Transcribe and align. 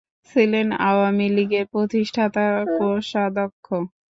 ছিলেন 0.29 0.67
আওয়ামী 0.89 1.27
লীগের 1.35 1.65
প্রতিষ্ঠাতা 1.73 2.45
কোষাধ্যক্ষ। 2.75 3.67